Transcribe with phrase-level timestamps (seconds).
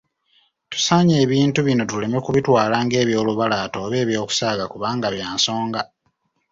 [0.71, 5.81] Tusaanye ebintu bino tuleme kubitwala ng'ebyolubalaato oba eby'okusaaga kubanga bya nsonga.